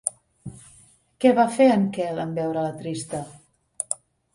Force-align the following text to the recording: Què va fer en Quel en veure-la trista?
Què 1.25 1.35
va 1.41 1.47
fer 1.59 1.69
en 1.75 1.87
Quel 2.01 2.25
en 2.27 2.35
veure-la 2.41 2.77
trista? 2.83 3.25